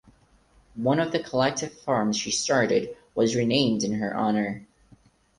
[0.81, 4.65] One of the collective farms she started was renamed in her honor.